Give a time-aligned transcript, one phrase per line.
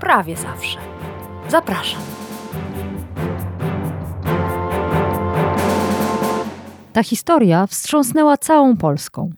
[0.00, 0.78] prawie zawsze.
[1.48, 2.00] Zapraszam.
[6.92, 9.30] Ta historia wstrząsnęła całą Polską.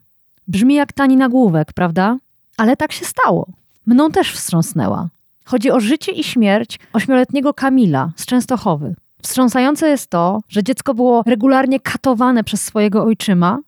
[0.48, 2.16] Brzmi jak tani nagłówek, prawda?
[2.56, 3.46] Ale tak się stało.
[3.86, 5.08] Mną też wstrząsnęła.
[5.44, 8.94] Chodzi o życie i śmierć ośmioletniego Kamila z Częstochowy.
[9.22, 13.58] Wstrząsające jest to, że dziecko było regularnie katowane przez swojego ojczyma,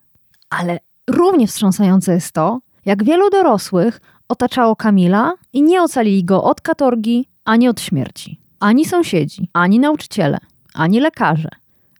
[0.49, 0.79] ale
[1.09, 4.01] równie wstrząsające jest to, jak wielu dorosłych
[4.33, 8.39] otaczało Kamila i nie ocalili go od katorgi ani od śmierci.
[8.59, 10.37] Ani sąsiedzi, ani nauczyciele,
[10.73, 11.49] ani lekarze,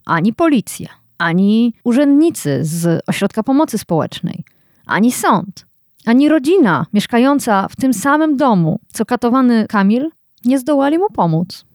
[0.06, 4.44] ani policja, ani urzędnicy z ośrodka pomocy społecznej,
[4.86, 5.66] ani sąd,
[6.06, 10.10] ani rodzina mieszkająca w tym samym domu, co katowany Kamil,
[10.46, 11.66] nie zdołali mu pomóc.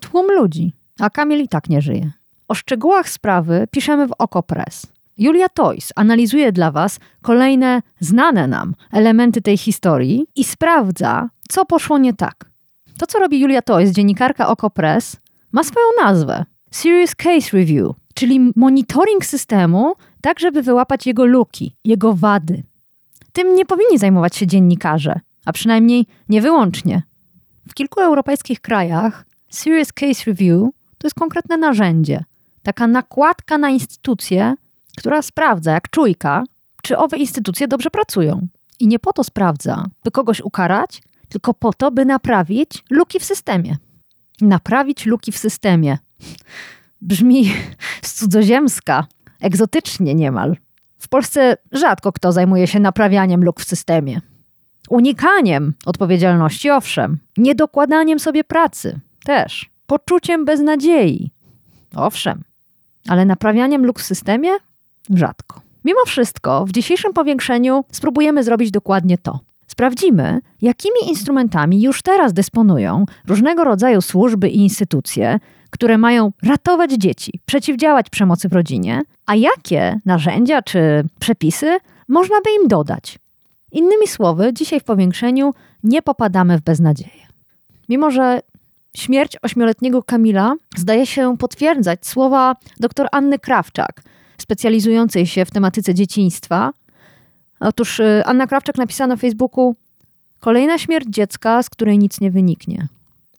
[0.00, 2.10] Tłum ludzi, a Kamil i tak nie żyje.
[2.48, 4.86] O szczegółach sprawy piszemy w Okopres.
[5.18, 11.98] Julia Toys analizuje dla Was kolejne znane nam elementy tej historii i sprawdza, co poszło
[11.98, 12.50] nie tak.
[12.98, 15.16] To, co robi Julia Toys, dziennikarka Okopres,
[15.52, 16.44] ma swoją nazwę.
[16.70, 22.62] Serious Case Review, czyli monitoring systemu, tak żeby wyłapać jego luki, jego wady.
[23.32, 27.02] Tym nie powinni zajmować się dziennikarze, a przynajmniej nie wyłącznie.
[27.68, 30.60] W kilku europejskich krajach Serious Case Review
[30.98, 32.24] to jest konkretne narzędzie,
[32.62, 34.54] taka nakładka na instytucje,
[34.96, 36.44] która sprawdza, jak czujka,
[36.82, 38.46] czy owe instytucje dobrze pracują.
[38.80, 43.24] I nie po to sprawdza, by kogoś ukarać, tylko po to, by naprawić luki w
[43.24, 43.76] systemie.
[44.40, 45.98] Naprawić luki w systemie.
[47.00, 47.52] Brzmi
[48.02, 49.06] z cudzoziemska,
[49.40, 50.56] egzotycznie niemal.
[50.98, 54.20] W Polsce rzadko kto zajmuje się naprawianiem luk w systemie.
[54.90, 61.30] Unikaniem odpowiedzialności, owszem, niedokładaniem sobie pracy też, poczuciem beznadziei,
[61.94, 62.44] owszem,
[63.08, 64.50] ale naprawianiem luk w systemie
[65.14, 65.60] rzadko.
[65.84, 69.40] Mimo wszystko, w dzisiejszym powiększeniu spróbujemy zrobić dokładnie to.
[69.66, 75.40] Sprawdzimy, jakimi instrumentami już teraz dysponują różnego rodzaju służby i instytucje,
[75.70, 81.78] które mają ratować dzieci, przeciwdziałać przemocy w rodzinie, a jakie narzędzia czy przepisy
[82.08, 83.18] można by im dodać.
[83.72, 85.52] Innymi słowy, dzisiaj w powiększeniu
[85.82, 87.26] nie popadamy w beznadzieję.
[87.88, 88.40] Mimo, że
[88.96, 94.02] śmierć ośmioletniego Kamila zdaje się potwierdzać słowa dr Anny Krawczak,
[94.38, 96.72] specjalizującej się w tematyce dzieciństwa.
[97.60, 99.76] Otóż y, Anna Krawczak napisała na Facebooku:
[100.40, 102.88] Kolejna śmierć dziecka, z której nic nie wyniknie.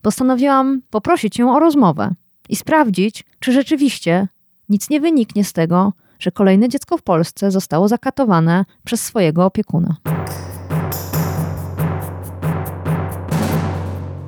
[0.02, 2.12] Postanowiłam poprosić ją o rozmowę
[2.50, 4.28] i sprawdzić, czy rzeczywiście
[4.70, 9.96] nic nie wyniknie z tego, że kolejne dziecko w Polsce zostało zakatowane przez swojego opiekuna.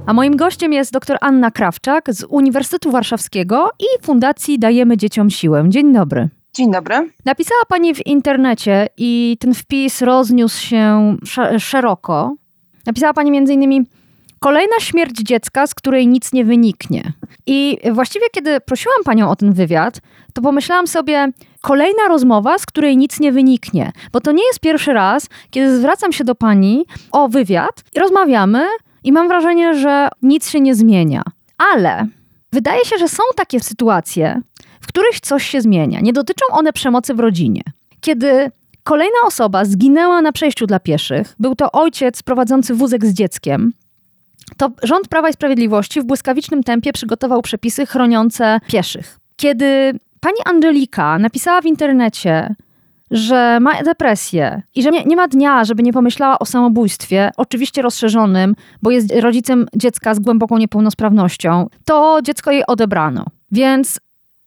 [0.06, 5.66] A moim gościem jest dr Anna Krawczak z Uniwersytetu Warszawskiego i Fundacji Dajemy Dzieciom Siłę.
[5.68, 6.30] Dzień dobry.
[6.54, 7.10] Dzień dobry.
[7.26, 11.16] Napisała Pani w internecie i ten wpis rozniósł się
[11.60, 12.36] szeroko.
[12.86, 13.86] Napisała Pani między innymi
[14.40, 17.14] kolejna śmierć dziecka, z której nic nie wyniknie.
[17.46, 20.00] I właściwie kiedy prosiłam Panią o ten wywiad,
[20.34, 21.28] to pomyślałam sobie,
[21.62, 23.92] kolejna rozmowa, z której nic nie wyniknie.
[24.12, 28.66] Bo to nie jest pierwszy raz, kiedy zwracam się do Pani o wywiad i rozmawiamy
[29.04, 31.22] i mam wrażenie, że nic się nie zmienia.
[31.74, 32.08] Ale
[32.52, 34.42] wydaje się, że są takie sytuacje,
[34.82, 36.00] w których coś się zmienia.
[36.00, 37.62] Nie dotyczą one przemocy w rodzinie.
[38.02, 38.52] Kiedy
[38.84, 43.74] kolejna osoba zginęła na przejściu dla pieszych, był to ojciec prowadzący wózek z dzieckiem,
[44.58, 49.20] to rząd Prawa i Sprawiedliwości w błyskawicznym tempie przygotował przepisy chroniące pieszych.
[49.36, 52.56] Kiedy pani Angelika napisała w internecie,
[53.12, 57.82] że ma depresję i że nie, nie, ma dnia, żeby nie pomyślała o samobójstwie, oczywiście
[57.82, 63.26] rozszerzonym, bo jest rodzicem dziecka z głęboką niepełnosprawnością, to dziecko jej odebrano.
[63.52, 64.00] Więc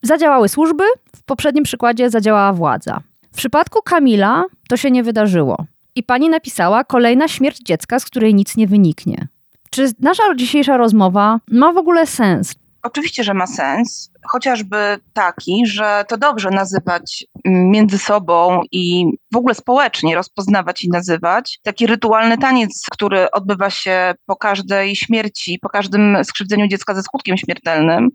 [0.02, 0.84] Zadziałały służby,
[1.16, 3.00] w poprzednim przykładzie zadziałała władza.
[3.32, 5.64] W przypadku Kamila to się nie wydarzyło.
[5.94, 9.28] I pani napisała kolejna śmierć dziecka, z której nic nie wyniknie.
[9.70, 12.54] Czy nasza dzisiejsza rozmowa ma w ogóle sens?
[12.82, 14.10] Oczywiście, że ma sens.
[14.28, 21.58] Chociażby taki, że to dobrze nazywać między sobą i w ogóle społecznie rozpoznawać i nazywać.
[21.62, 27.36] Taki rytualny taniec, który odbywa się po każdej śmierci, po każdym skrzywdzeniu dziecka ze skutkiem
[27.36, 28.08] śmiertelnym,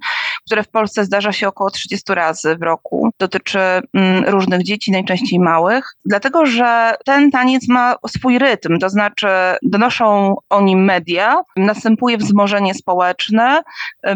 [0.46, 3.10] które w Polsce zdarza się około 30 razy w roku.
[3.20, 9.28] Dotyczy mm, różnych dzieci, najczęściej małych, dlatego że ten taniec ma swój rytm, to znaczy
[9.64, 13.62] donoszą o nim media, następuje wzmożenie społeczne.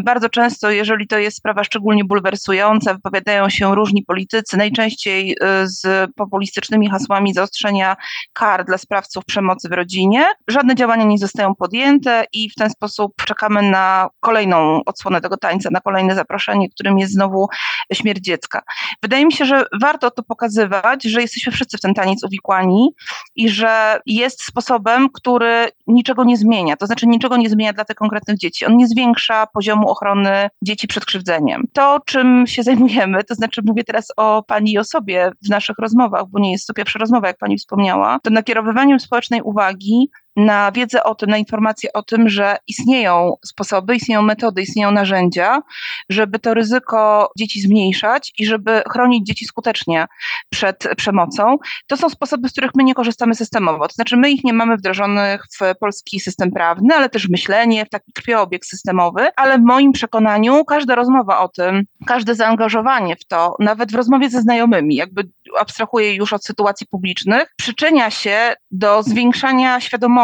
[0.04, 6.10] Bardzo często, jeżeli to jest sprawa szczególnie bulwersująca, wypowiadają się różni politycy, najczęściej y, z
[6.16, 7.96] populistycznymi hasłami zaostrzenia
[8.32, 10.26] kar dla sprawców przemocy w rodzinie.
[10.48, 15.70] Żadne działania nie zostają podjęte i w ten sposób czekamy na kolejną odsłonę tego tańca,
[15.72, 17.48] na kolejne zaproszenie, którym jest znowu
[17.92, 18.62] śmierć dziecka.
[19.02, 22.88] Wydaje mi się, że warto to pokazywać, że jesteśmy wszyscy w ten taniec uwikłani
[23.36, 26.76] i że jest sposobem, który niczego nie zmienia.
[26.76, 28.66] To znaczy niczego nie zmienia dla tych konkretnych dzieci.
[28.66, 31.66] On nie zwiększa poziomu ochrony dzieci przed krzywdzeniem.
[31.72, 35.78] To, czym się zajmujemy, to znaczy mówię teraz o pani i o sobie w naszych
[35.78, 40.72] rozmowach, bo nie jest to pierwsza rozmowa, jak pani wspomniała, to nakierowywaniem społecznej uwagi na
[40.72, 45.62] wiedzę o tym, na informacje o tym, że istnieją sposoby, istnieją metody, istnieją narzędzia,
[46.08, 50.06] żeby to ryzyko dzieci zmniejszać i żeby chronić dzieci skutecznie
[50.50, 51.56] przed przemocą.
[51.86, 53.88] To są sposoby, z których my nie korzystamy systemowo.
[53.88, 57.90] To znaczy, my ich nie mamy wdrożonych w polski system prawny, ale też myślenie, w
[57.90, 63.56] taki krwiobieg systemowy, ale w moim przekonaniu każda rozmowa o tym, każde zaangażowanie w to,
[63.58, 65.28] nawet w rozmowie ze znajomymi, jakby
[65.60, 70.21] abstrahuję już od sytuacji publicznych, przyczynia się do zwiększania świadomości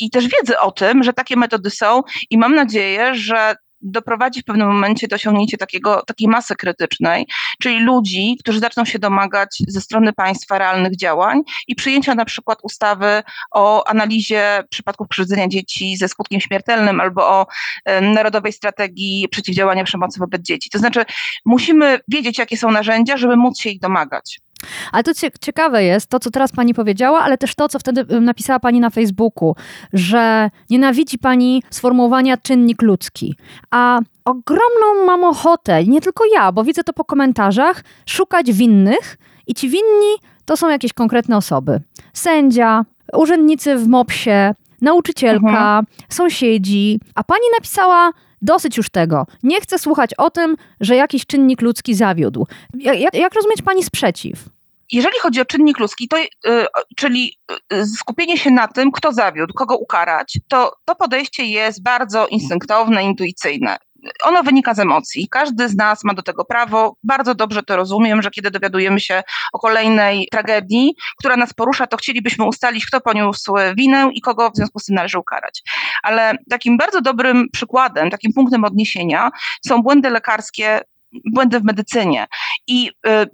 [0.00, 4.44] i też wiedzy o tym, że takie metody są i mam nadzieję, że doprowadzi w
[4.44, 7.26] pewnym momencie do osiągnięcia takiego, takiej masy krytycznej,
[7.62, 12.58] czyli ludzi, którzy zaczną się domagać ze strony państwa realnych działań i przyjęcia na przykład
[12.62, 17.46] ustawy o analizie przypadków krzywdzenia dzieci ze skutkiem śmiertelnym albo o
[18.02, 20.70] Narodowej Strategii Przeciwdziałania Przemocy wobec Dzieci.
[20.70, 21.04] To znaczy
[21.44, 24.40] musimy wiedzieć, jakie są narzędzia, żeby móc się ich domagać.
[24.92, 28.60] Ale to ciekawe jest to, co teraz pani powiedziała, ale też to, co wtedy napisała
[28.60, 29.54] pani na Facebooku,
[29.92, 33.34] że nienawidzi pani sformułowania czynnik ludzki.
[33.70, 39.54] A ogromną mam ochotę, nie tylko ja, bo widzę to po komentarzach, szukać winnych i
[39.54, 41.80] ci winni to są jakieś konkretne osoby.
[42.12, 45.86] Sędzia, urzędnicy w MOPS-ie, nauczycielka, mhm.
[46.08, 47.00] sąsiedzi.
[47.14, 48.12] A pani napisała
[48.42, 49.26] Dosyć już tego.
[49.42, 52.46] Nie chcę słuchać o tym, że jakiś czynnik ludzki zawiódł.
[52.74, 54.48] Jak, jak rozumieć pani sprzeciw?
[54.92, 56.66] Jeżeli chodzi o czynnik ludzki, to, yy,
[56.96, 57.38] czyli
[57.72, 63.04] yy, skupienie się na tym, kto zawiódł, kogo ukarać, to to podejście jest bardzo instynktowne,
[63.04, 63.78] intuicyjne
[64.22, 65.28] ono wynika z emocji.
[65.30, 66.96] Każdy z nas ma do tego prawo.
[67.02, 69.22] Bardzo dobrze to rozumiem, że kiedy dowiadujemy się
[69.52, 74.56] o kolejnej tragedii, która nas porusza, to chcielibyśmy ustalić, kto poniósł winę i kogo w
[74.56, 75.62] związku z tym należy ukarać.
[76.02, 79.30] Ale takim bardzo dobrym przykładem, takim punktem odniesienia
[79.66, 80.80] są błędy lekarskie
[81.12, 82.26] błędy w medycynie.
[82.66, 83.26] I y, y,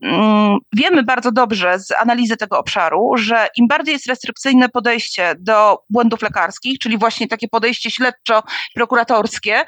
[0.73, 6.23] wiemy bardzo dobrze z analizy tego obszaru, że im bardziej jest restrykcyjne podejście do błędów
[6.23, 9.65] lekarskich, czyli właśnie takie podejście śledczo-prokuratorskie,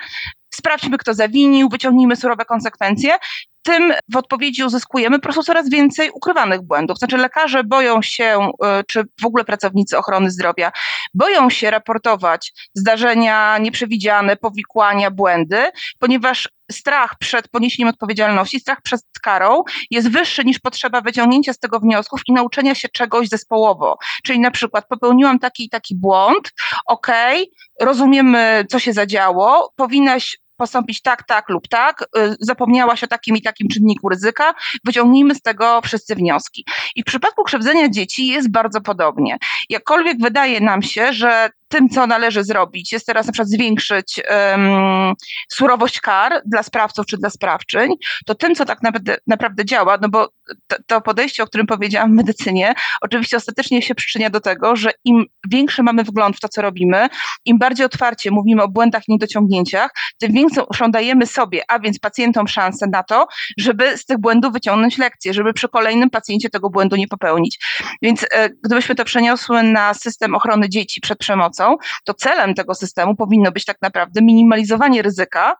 [0.55, 3.17] sprawdźmy, kto zawinił, wyciągnijmy surowe konsekwencje,
[3.65, 6.99] tym w odpowiedzi uzyskujemy po prostu coraz więcej ukrywanych błędów.
[6.99, 8.49] Znaczy lekarze boją się,
[8.81, 10.73] y, czy w ogóle pracownicy ochrony zdrowia,
[11.15, 19.63] boją się raportować zdarzenia nieprzewidziane, powikłania, błędy, ponieważ strach przed poniesieniem odpowiedzialności, strach przed karą
[19.91, 23.97] jest wyższy niż potrzeba wyciągnięcia z tego wniosków i nauczenia się czegoś zespołowo.
[24.25, 26.53] Czyli na przykład popełniłam taki i taki błąd,
[26.87, 27.45] okay,
[27.81, 33.43] rozumiemy, co się zadziało, powinnaś postąpić tak, tak lub tak, y, zapomniałaś o takim i
[33.43, 34.55] takim czynniku ryzyka,
[34.85, 36.65] wyciągnijmy z tego wszyscy wnioski.
[36.97, 39.39] I w przypadku krzywdzenia dzieci jest bardzo podobnie.
[39.69, 45.15] Jakkolwiek wydaje nam się, że tym, co należy zrobić, jest teraz na przykład zwiększyć um,
[45.53, 47.95] surowość kar dla sprawców czy dla sprawczyń,
[48.27, 50.29] to tym, co tak naprawdę, naprawdę działa, no bo
[50.67, 54.91] to, to, podejście, o którym powiedziałam w medycynie, oczywiście ostatecznie się przyczynia do tego, że
[55.05, 57.09] im większy mamy wgląd w to, co robimy,
[57.45, 62.49] im bardziej otwarcie mówimy o błędach i niedociągnięciach, tym większą dajemy sobie, a więc pacjentom
[62.49, 63.27] szansę na to,
[63.59, 67.59] żeby z tych błędów wyciągnąć lekcje, żeby przy kolejnym pacjencie tego błędu nie popełnić.
[68.03, 71.64] Więc e, gdybyśmy to przeniosły na system ochrony dzieci przed przemocą,
[72.05, 75.57] to celem tego systemu powinno być tak naprawdę minimalizowanie ryzyka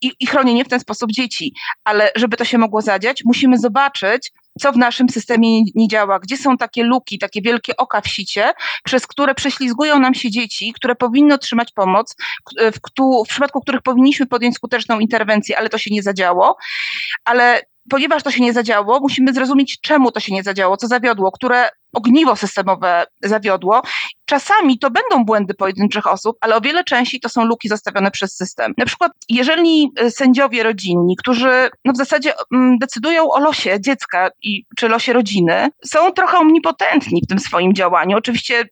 [0.00, 1.54] i, i chronienie w ten sposób dzieci.
[1.84, 6.18] Ale żeby to się mogło zadziać, musimy zobaczyć, co w naszym systemie nie, nie, działa,
[6.18, 8.52] gdzie są takie luki, takie wielkie oka w sicie,
[8.84, 12.16] przez które prześlizgują nam się dzieci, które powinny otrzymać pomoc,
[12.60, 12.78] w,
[13.26, 16.56] w przypadku których powinniśmy podjąć skuteczną interwencję, ale to się nie zadziało.
[17.24, 21.32] Ale ponieważ to się nie zadziało, musimy zrozumieć, czemu to się nie zadziało, co zawiodło,
[21.32, 23.82] które ogniwo systemowe zawiodło.
[24.24, 28.36] Czasami to będą błędy pojedynczych osób, ale o wiele częściej to są luki zostawione przez
[28.36, 28.74] system.
[28.78, 34.30] Na przykład, jeżeli y, sędziowie rodzinni, którzy no w zasadzie mm, decydują o losie dziecka
[34.42, 38.16] i, czy losie rodziny, są trochę omnipotentni w tym swoim działaniu.
[38.16, 38.64] Oczywiście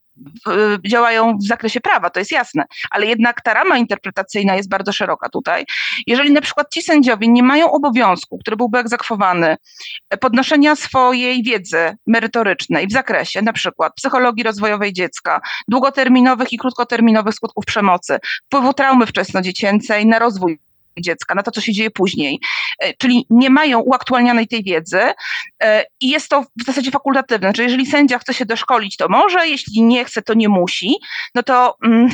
[0.87, 5.29] działają w zakresie prawa, to jest jasne, ale jednak ta rama interpretacyjna jest bardzo szeroka
[5.29, 5.65] tutaj.
[6.07, 9.57] Jeżeli na przykład ci sędziowie nie mają obowiązku, który byłby egzekwowany,
[10.21, 13.10] podnoszenia swojej wiedzy merytorycznej w zakresie
[13.43, 20.59] na przykład psychologii rozwojowej dziecka, długoterminowych i krótkoterminowych skutków przemocy, wpływu traumy wczesnodziecięcej na rozwój
[21.01, 22.41] dziecka, na to, co się dzieje później.
[22.79, 25.01] E, czyli nie mają uaktualnianej tej wiedzy
[25.63, 27.53] e, i jest to w zasadzie fakultatywne.
[27.53, 30.95] Czyli jeżeli sędzia chce się doszkolić, to może, jeśli nie chce, to nie musi,
[31.35, 32.11] no to mm,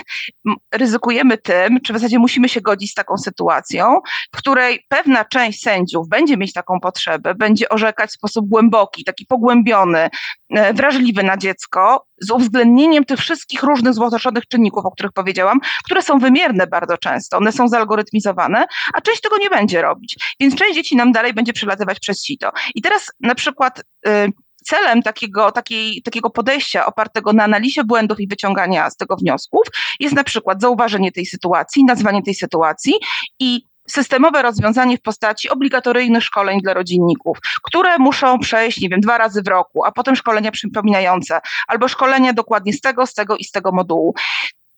[0.75, 4.01] ryzykujemy tym, czy w zasadzie musimy się godzić z taką sytuacją,
[4.33, 9.27] w której pewna część sędziów będzie mieć taką potrzebę, będzie orzekać w sposób głęboki, taki
[9.27, 10.11] pogłębiony,
[10.51, 16.03] e, wrażliwy na dziecko, z uwzględnieniem tych wszystkich różnych złożonych czynników, o których powiedziałam, które
[16.03, 20.17] są wymierne bardzo często, one są zalgorytmizowane, a część tego nie będzie robić.
[20.41, 22.51] Więc część dzieci nam dalej będzie przelatywać przez sito.
[22.75, 24.33] I teraz na przykład y,
[24.65, 29.67] celem takiego, takiej, takiego podejścia opartego na analizie błędów i wyciągania z tego wniosków
[30.01, 32.95] jest na przykład zauważenie tej sytuacji, nazwanie tej sytuacji
[33.41, 39.19] i systemowe rozwiązanie w postaci obligatoryjnych szkoleń dla rodzinników, które muszą przejść, nie wiem, dwa
[39.19, 43.45] razy w roku, a potem szkolenia przypominające, albo szkolenia dokładnie z tego, z tego i
[43.45, 44.15] z tego modułu.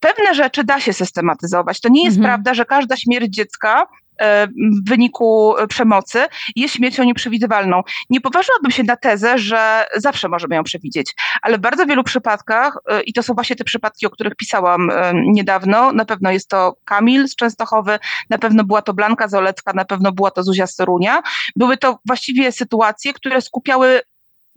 [0.01, 1.81] Pewne rzeczy da się systematyzować.
[1.81, 2.35] To nie jest mhm.
[2.35, 3.87] prawda, że każda śmierć dziecka
[4.21, 7.83] w wyniku przemocy jest śmiercią nieprzewidywalną.
[8.11, 12.79] Nie poważyłabym się na tezę, że zawsze możemy ją przewidzieć, ale w bardzo wielu przypadkach,
[12.89, 16.49] e, i to są właśnie te przypadki, o których pisałam e, niedawno, na pewno jest
[16.49, 17.99] to Kamil z Częstochowy,
[18.31, 21.23] na pewno była to Blanka Zolecka, na pewno była to Zuzia Storunia.
[21.57, 24.01] Były to właściwie sytuacje, które skupiały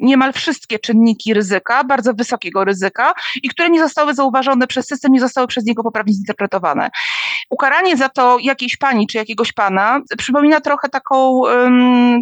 [0.01, 3.13] niemal wszystkie czynniki ryzyka, bardzo wysokiego ryzyka
[3.43, 6.89] i które nie zostały zauważone przez system, nie zostały przez niego poprawnie zinterpretowane.
[7.49, 11.41] Ukaranie za to jakiejś pani czy jakiegoś pana przypomina trochę taką,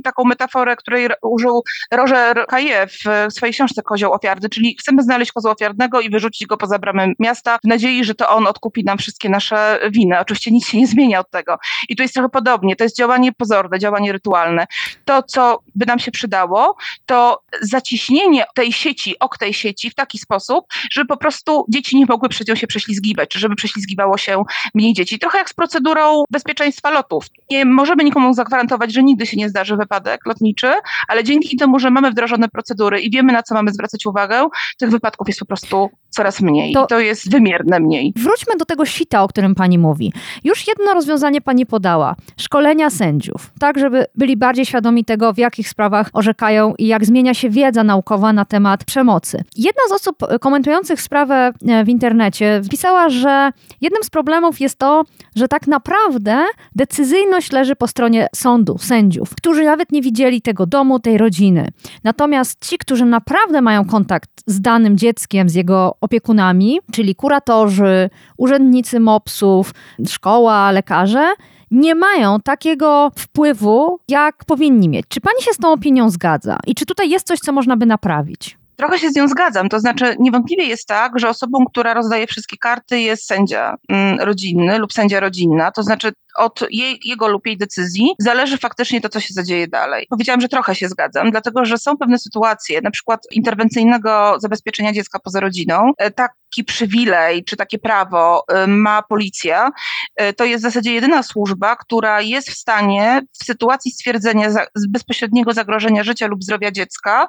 [0.03, 5.51] taką metaforę, której użył Roger Kaje w swojej książce Kozioł Ofiarny, czyli chcemy znaleźć kozła
[5.51, 9.29] ofiarnego i wyrzucić go poza bramę miasta w nadziei, że to on odkupi nam wszystkie
[9.29, 10.19] nasze winy.
[10.19, 11.57] Oczywiście nic się nie zmienia od tego.
[11.89, 12.75] I tu jest trochę podobnie.
[12.75, 14.67] To jest działanie pozorne, działanie rytualne.
[15.05, 20.17] To, co by nam się przydało, to zaciśnienie tej sieci, ok tej sieci w taki
[20.17, 24.43] sposób, żeby po prostu dzieci nie mogły przed nią się prześlizgiwać, czy żeby prześlizgiwało się
[24.73, 25.08] mniej dzieci.
[25.17, 27.25] Trochę jak z procedurą bezpieczeństwa lotów.
[27.51, 30.71] Nie możemy nikomu zagwarantować, że nigdy się nie zdarzy wypadek lotniczy,
[31.07, 34.47] ale dzięki temu, że mamy wdrożone procedury i wiemy, na co mamy zwracać uwagę,
[34.77, 36.73] tych wypadków jest po prostu coraz mniej.
[36.73, 38.13] To, to jest wymierne mniej.
[38.15, 40.13] Wróćmy do tego sita, o którym pani mówi.
[40.43, 42.15] Już jedno rozwiązanie pani podała.
[42.37, 47.33] Szkolenia sędziów, tak żeby byli bardziej świadomi tego, w jakich sprawach orzekają i jak zmienia
[47.33, 49.43] się wiedza naukowa na temat przemocy.
[49.55, 53.51] Jedna z osób komentujących sprawę e, w internecie pisała, że
[53.81, 55.03] jednym z problemów jest to,
[55.35, 60.99] że tak naprawdę decyzyjność leży po stronie sądu, sędziów, którzy nawet nie widzieli tego domu,
[60.99, 61.67] tej rodziny.
[62.03, 68.99] Natomiast ci, którzy naprawdę mają kontakt z danym dzieckiem, z jego opiekunami, czyli kuratorzy, urzędnicy
[68.99, 69.71] MOPS-ów,
[70.07, 71.33] szkoła, lekarze,
[71.71, 75.05] nie mają takiego wpływu, jak powinni mieć.
[75.09, 76.57] Czy pani się z tą opinią zgadza?
[76.67, 78.57] I czy tutaj jest coś, co można by naprawić?
[78.75, 79.69] Trochę się z nią zgadzam.
[79.69, 84.77] To znaczy, niewątpliwie jest tak, że osobą, która rozdaje wszystkie karty, jest sędzia mm, rodzinny
[84.77, 85.71] lub sędzia rodzinna.
[85.71, 90.05] To znaczy, od jej, jego lub jej decyzji zależy faktycznie to, co się zadzieje dalej.
[90.09, 95.19] Powiedziałam, że trochę się zgadzam, dlatego że są pewne sytuacje, na przykład interwencyjnego zabezpieczenia dziecka
[95.19, 95.91] poza rodziną.
[95.97, 99.71] E, taki przywilej czy takie prawo e, ma policja.
[100.15, 104.49] E, to jest w zasadzie jedyna służba, która jest w stanie w sytuacji stwierdzenia
[104.89, 107.27] bezpośredniego zagrożenia życia lub zdrowia dziecka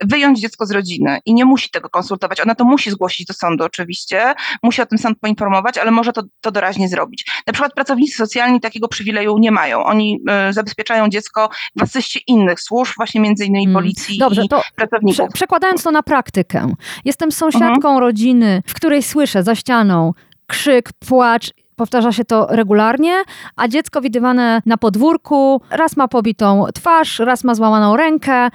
[0.00, 2.40] wyjąć dziecko z rodziny i nie musi tego konsultować.
[2.40, 6.22] Ona to musi zgłosić do sądu oczywiście, musi o tym sąd poinformować, ale może to,
[6.40, 7.24] to doraźnie zrobić.
[7.46, 9.84] Na przykład pracownicy socjalni takiego przywileju nie mają.
[9.84, 13.74] Oni y, zabezpieczają dziecko w asyście innych służb, właśnie między innymi mm.
[13.74, 15.16] policji Dobrze, i to pracowników.
[15.16, 16.74] Prze przekładając to na praktykę.
[17.04, 17.98] Jestem sąsiadką mhm.
[17.98, 20.12] rodziny, w której słyszę za ścianą
[20.46, 23.22] krzyk, płacz powtarza się to regularnie,
[23.56, 28.48] a dziecko widywane na podwórku raz ma pobitą twarz, raz ma złamaną rękę.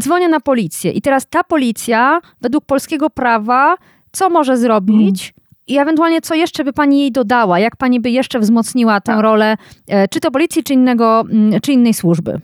[0.00, 3.76] Dzwonię na policję i teraz ta policja, według polskiego prawa,
[4.12, 5.34] co może zrobić?
[5.66, 7.58] I ewentualnie co jeszcze by pani jej dodała?
[7.58, 9.20] Jak pani by jeszcze wzmocniła tę tak.
[9.20, 9.56] rolę,
[9.88, 12.40] e, czy to policji, czy, innego, mm, czy innej służby?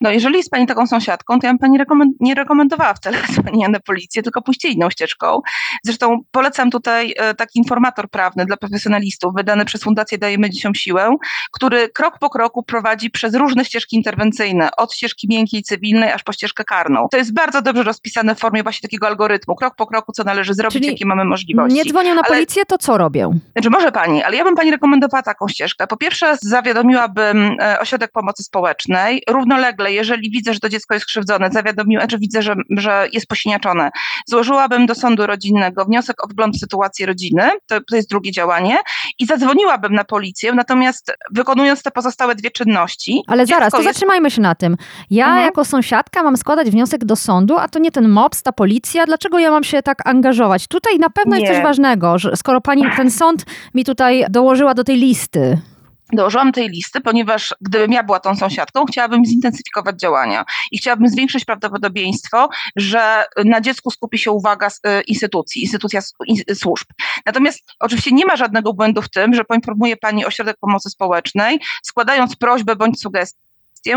[0.00, 3.68] No jeżeli jest pani taką sąsiadką, to ja bym pani rekomend nie rekomendowała wcale dzwonienia
[3.68, 5.40] na policję, tylko pójście inną ścieżką.
[5.84, 11.16] Zresztą polecam tutaj e, taki informator prawny dla profesjonalistów, wydany przez Fundację Dajemy Dzieciom Siłę,
[11.52, 16.32] który krok po kroku prowadzi przez różne ścieżki interwencyjne, od ścieżki miękkiej, cywilnej, aż po
[16.32, 17.08] ścieżkę karną.
[17.10, 20.54] To jest bardzo dobrze rozpisane w formie właśnie takiego algorytmu, krok po kroku, co należy
[20.54, 21.76] zrobić, Czyli jakie mamy możliwości.
[21.76, 23.38] Nie dzwonią na ale, policję, to co robią?
[23.52, 25.86] Znaczy może pani, ale ja bym pani rekomendowała taką ścieżkę.
[25.86, 31.50] Po pierwsze zawiadomiłabym e, ośrodek pomocy społecznej, równolegle, jeżeli widzę, że to dziecko jest krzywdzone,
[31.52, 33.90] zawiadomiła, czy widzę, że, że jest posiniaczone,
[34.26, 38.78] złożyłabym do sądu rodzinnego wniosek o wgląd w sytuację rodziny, to, to jest drugie działanie,
[39.18, 43.22] i zadzwoniłabym na policję, natomiast wykonując te pozostałe dwie czynności.
[43.26, 43.90] Ale zaraz, to jest...
[43.90, 44.76] zatrzymajmy się na tym.
[45.10, 45.44] Ja mhm.
[45.44, 49.06] jako sąsiadka mam składać wniosek do sądu, a to nie ten MOPS, ta policja.
[49.06, 50.66] Dlaczego ja mam się tak angażować?
[50.66, 51.42] Tutaj na pewno nie.
[51.42, 55.58] jest coś ważnego, że skoro pani ten sąd mi tutaj dołożyła do tej listy
[56.12, 61.44] dołożyłam tej listy, ponieważ gdybym ja była tą sąsiadką, chciałabym zintensyfikować działania i chciałabym zwiększyć
[61.44, 66.00] prawdopodobieństwo, że na dziecku skupi się uwaga y, instytucji, instytucja
[66.54, 66.86] służb.
[67.26, 72.36] Natomiast oczywiście nie ma żadnego błędu w tym, że poinformuje Pani Ośrodek Pomocy Społecznej, składając
[72.36, 73.49] prośbę bądź sugestię,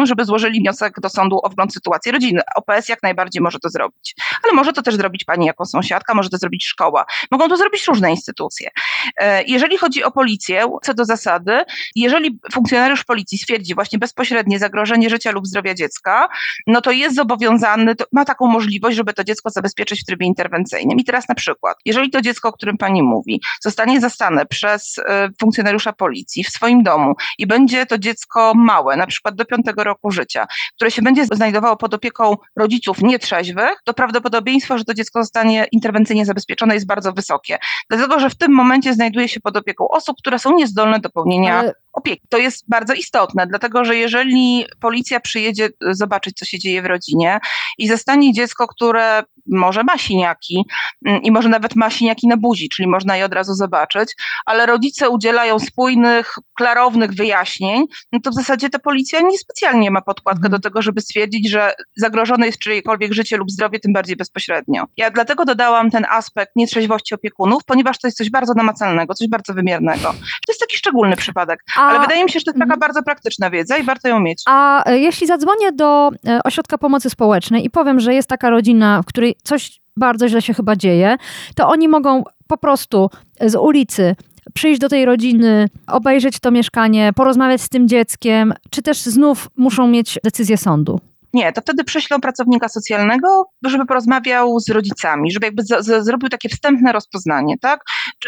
[0.03, 2.41] żeby złożyli wniosek do sądu o wgląd sytuacji rodziny.
[2.55, 4.15] OPS jak najbardziej może to zrobić.
[4.43, 7.05] Ale może to też zrobić pani jako sąsiadka, może to zrobić szkoła.
[7.31, 8.69] Mogą to zrobić różne instytucje.
[9.17, 11.61] E, jeżeli chodzi o policję, co do zasady,
[11.95, 16.29] jeżeli funkcjonariusz policji stwierdzi właśnie bezpośrednie zagrożenie życia lub zdrowia dziecka,
[16.67, 20.99] no to jest zobowiązany, to ma taką możliwość, żeby to dziecko zabezpieczyć w trybie interwencyjnym.
[20.99, 25.29] I teraz na przykład, jeżeli to dziecko, o którym pani mówi, zostanie zastane przez e,
[25.39, 30.11] funkcjonariusza policji w swoim domu i będzie to dziecko małe, na przykład do 5 roku
[30.11, 35.65] życia, które się będzie znajdowało pod opieką rodziców nietrzeźwych, to prawdopodobieństwo, że to dziecko zostanie
[35.71, 37.57] interwencyjnie zabezpieczone jest bardzo wysokie.
[37.89, 41.59] Dlatego, że w tym momencie znajduje się pod opieką osób, które są niezdolne do pełnienia
[41.59, 42.27] Ale opieki.
[42.29, 47.39] To jest bardzo istotne, dlatego że jeżeli policja przyjedzie zobaczyć, co się dzieje w rodzinie
[47.77, 50.65] i zastanie dziecko, które może ma siniaki
[51.05, 54.15] mm, i może nawet ma siniaki na buzi, czyli można je od razu zobaczyć,
[54.45, 60.41] ale rodzice udzielają spójnych, klarownych wyjaśnień, no to w zasadzie ta policja niespecjalnie ma podkładkę
[60.41, 60.61] do mhm.
[60.61, 64.85] tego, żeby stwierdzić, że zagrożone jest czyjekolwiek życie lub zdrowie, tym bardziej bezpośrednio.
[64.97, 69.53] Ja dlatego dodałam ten aspekt nietrzeźwości opiekunów, ponieważ to jest coś bardzo namacalnego, coś bardzo
[69.53, 70.09] wymiernego.
[70.11, 71.59] To jest taki szczególny przypadek.
[71.77, 71.81] A...
[71.81, 72.79] Ale wydaje mi się, że to jest taka mhm.
[72.79, 74.43] bardzo praktyczna wiedza i warto ją mieć.
[74.47, 79.01] A e, jeśli zadzwonię do e, ośrodka pomocy społecznej i powiem, że jest taka rodzina,
[79.01, 81.17] w której coś bardzo źle się chyba dzieje,
[81.55, 83.09] to oni mogą po prostu
[83.41, 84.15] z ulicy
[84.53, 89.87] przyjść do tej rodziny, obejrzeć to mieszkanie, porozmawiać z tym dzieckiem, czy też znów muszą
[89.87, 90.99] mieć decyzję sądu?
[91.33, 96.29] Nie, to wtedy prześlą pracownika socjalnego, żeby porozmawiał z rodzicami, żeby jakby z, z, zrobił
[96.29, 97.83] takie wstępne rozpoznanie, tak?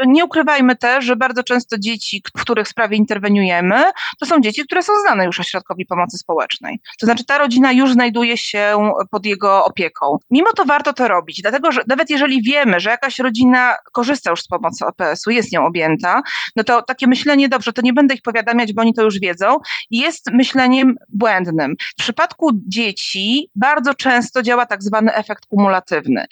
[0.05, 3.83] Nie ukrywajmy też, że bardzo często dzieci, w których sprawie interweniujemy,
[4.19, 6.79] to są dzieci, które są znane już ośrodkowi pomocy społecznej.
[6.99, 8.77] To znaczy ta rodzina już znajduje się
[9.11, 10.17] pod jego opieką.
[10.31, 14.41] Mimo to warto to robić, dlatego że nawet jeżeli wiemy, że jakaś rodzina korzysta już
[14.41, 16.21] z pomocy OPS-u, jest nią objęta,
[16.55, 19.57] no to takie myślenie, dobrze, to nie będę ich powiadamiać, bo oni to już wiedzą,
[19.91, 21.75] jest myśleniem błędnym.
[21.79, 26.25] W przypadku dzieci, dzieci bardzo często działa tak zwany efekt kumulatywny.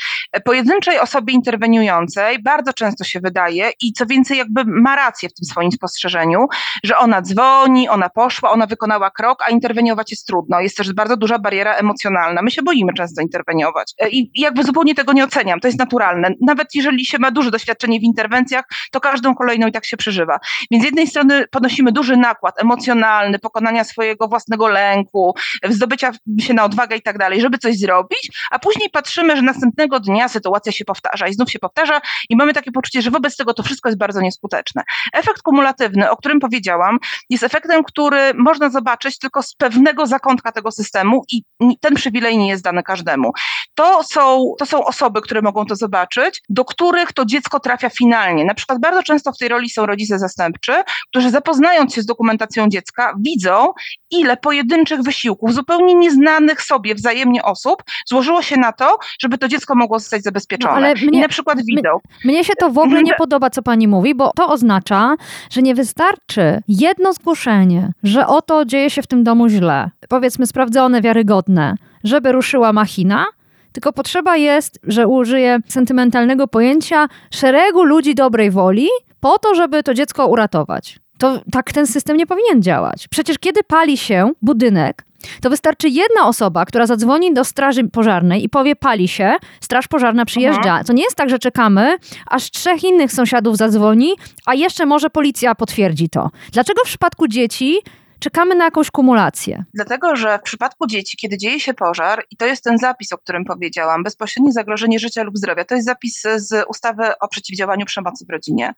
[0.45, 5.45] Pojedynczej osobie interweniującej bardzo często się wydaje i co więcej jakby ma rację w tym
[5.45, 6.47] swoim spostrzeżeniu,
[6.83, 10.59] że ona dzwoni, ona poszła, ona wykonała krok, a interweniować jest trudno.
[10.59, 12.41] Jest też bardzo duża bariera emocjonalna.
[12.41, 15.59] My się boimy często interweniować i jakby zupełnie tego nie oceniam.
[15.59, 16.29] To jest naturalne.
[16.41, 20.39] Nawet jeżeli się ma duże doświadczenie w interwencjach, to każdą kolejną i tak się przeżywa.
[20.71, 25.35] Więc z jednej strony ponosimy duży nakład emocjonalny, pokonania swojego własnego lęku,
[25.69, 29.41] zdobycia się się na odwagę i tak dalej, żeby coś zrobić, a później patrzymy, że
[29.41, 33.35] następnego dnia sytuacja się powtarza i znów się powtarza i mamy takie poczucie, że wobec
[33.37, 34.83] tego to wszystko jest bardzo nieskuteczne.
[35.13, 36.97] Efekt kumulatywny, o którym powiedziałam,
[37.29, 41.43] jest efektem, który można zobaczyć tylko z pewnego zakątka tego systemu i
[41.81, 43.31] ten przywilej nie jest dany każdemu.
[43.75, 48.45] To są, to są osoby, które mogą to zobaczyć, do których to dziecko trafia finalnie.
[48.45, 50.73] Na przykład bardzo często w tej roli są rodzice zastępczy,
[51.09, 53.67] którzy zapoznając się z dokumentacją dziecka, widzą,
[54.11, 59.47] ile pojedynczych wysiłków, zupełnie nieznanych znanych sobie wzajemnie osób złożyło się na to, żeby to
[59.47, 60.73] dziecko mogło zostać zabezpieczone.
[60.73, 61.89] No, ale mnie, I na przykład widzą.
[62.25, 65.15] Mnie się to w ogóle nie podoba, co pani mówi, bo to oznacza,
[65.49, 71.01] że nie wystarczy jedno zgłoszenie, że oto dzieje się w tym domu źle, powiedzmy sprawdzone,
[71.01, 73.25] wiarygodne, żeby ruszyła machina,
[73.73, 78.87] tylko potrzeba jest, że użyję sentymentalnego pojęcia szeregu ludzi dobrej woli
[79.19, 80.99] po to, żeby to dziecko uratować.
[81.17, 83.07] To tak ten system nie powinien działać.
[83.07, 85.05] Przecież kiedy pali się budynek,
[85.41, 90.25] to wystarczy jedna osoba, która zadzwoni do straży pożarnej i powie pali się, straż pożarna
[90.25, 90.73] przyjeżdża.
[90.73, 90.83] Aha.
[90.83, 94.13] To nie jest tak, że czekamy, aż trzech innych sąsiadów zadzwoni,
[94.45, 96.29] a jeszcze może policja potwierdzi to.
[96.51, 97.79] Dlaczego w przypadku dzieci
[98.23, 99.63] czekamy na jakąś kumulację?
[99.73, 103.17] Dlatego, że w przypadku dzieci, kiedy dzieje się pożar, i to jest ten zapis, o
[103.17, 108.25] którym powiedziałam, bezpośrednie zagrożenie życia lub zdrowia, to jest zapis z ustawy o przeciwdziałaniu przemocy
[108.25, 108.73] w rodzinie,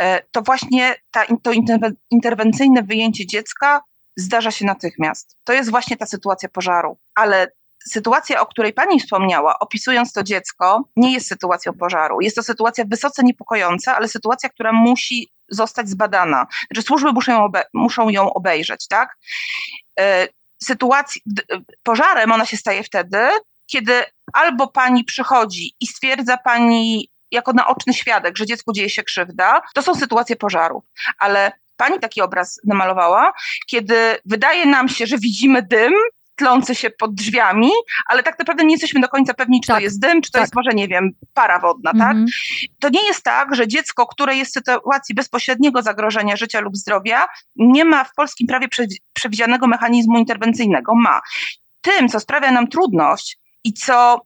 [0.00, 1.50] e, to właśnie ta, to
[2.10, 3.80] interwencyjne wyjęcie dziecka
[4.16, 5.36] zdarza się natychmiast.
[5.44, 7.48] To jest właśnie ta sytuacja pożaru, ale
[7.88, 12.20] sytuacja, o której pani wspomniała, opisując to dziecko, nie jest sytuacją pożaru.
[12.20, 16.46] Jest to sytuacja wysoce niepokojąca, ale sytuacja, która musi zostać zbadana.
[16.70, 19.16] Znaczy służby muszą ją, obe- muszą ją obejrzeć, tak?
[20.00, 20.28] E,
[20.62, 21.22] sytuacji,
[21.82, 23.18] pożarem ona się staje wtedy,
[23.66, 29.62] kiedy albo pani przychodzi i stwierdza pani jako naoczny świadek, że dziecku dzieje się krzywda,
[29.74, 30.84] to są sytuacje pożarów,
[31.18, 33.32] ale pani taki obraz namalowała,
[33.66, 35.92] kiedy wydaje nam się, że widzimy dym,
[36.40, 37.70] tlący się pod drzwiami,
[38.06, 40.38] ale tak naprawdę nie jesteśmy do końca pewni, czy tak, to jest dym, czy to
[40.38, 40.42] tak.
[40.42, 42.10] jest może, nie wiem, para wodna, tak?
[42.10, 42.26] Mhm.
[42.80, 47.26] To nie jest tak, że dziecko, które jest w sytuacji bezpośredniego zagrożenia życia lub zdrowia,
[47.56, 48.68] nie ma w polskim prawie
[49.12, 50.94] przewidzianego mechanizmu interwencyjnego.
[50.94, 51.20] Ma.
[51.80, 54.20] Tym, co sprawia nam trudność i co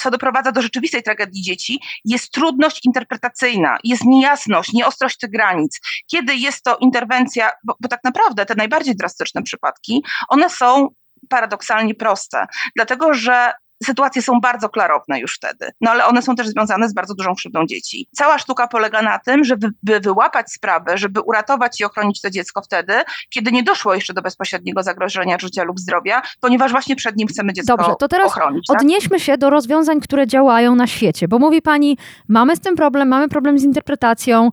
[0.00, 5.80] co doprowadza do rzeczywistej tragedii dzieci, jest trudność interpretacyjna, jest niejasność, nieostrość tych granic.
[6.10, 10.88] Kiedy jest to interwencja, bo, bo tak naprawdę te najbardziej drastyczne przypadki, one są
[11.28, 13.52] paradoksalnie proste, dlatego że
[13.84, 17.34] sytuacje są bardzo klarowne już wtedy, no ale one są też związane z bardzo dużą
[17.34, 18.08] krzywdą dzieci.
[18.14, 22.92] Cała sztuka polega na tym, żeby wyłapać sprawę, żeby uratować i ochronić to dziecko wtedy,
[23.30, 27.52] kiedy nie doszło jeszcze do bezpośredniego zagrożenia życia lub zdrowia, ponieważ właśnie przed nim chcemy
[27.52, 28.66] dziecko Dobrze, to teraz ochronić.
[28.66, 28.80] Tak?
[28.80, 33.08] Odnieśmy się do rozwiązań, które działają na świecie, bo mówi pani, mamy z tym problem,
[33.08, 34.50] mamy problem z interpretacją,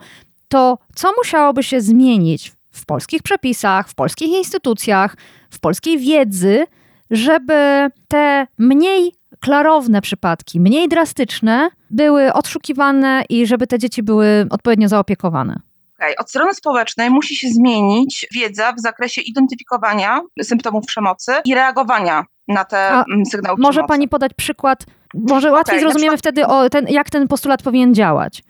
[0.48, 5.16] to co musiałoby się zmienić w polskich przepisach, w polskich instytucjach,
[5.50, 6.66] w polskiej wiedzy,
[7.12, 14.88] żeby te mniej klarowne przypadki, mniej drastyczne, były odszukiwane i żeby te dzieci były odpowiednio
[14.88, 15.60] zaopiekowane.
[15.98, 16.16] Okay.
[16.20, 22.66] Od strony społecznej musi się zmienić wiedza w zakresie identyfikowania symptomów przemocy i reagowania na
[22.66, 23.90] te A mm, sygnały Może przemocy.
[23.90, 24.86] pani podać przykład?
[25.14, 26.36] Może łatwiej okay, zrozumiemy przykład...
[26.36, 28.44] wtedy, o ten, jak ten postulat powinien działać.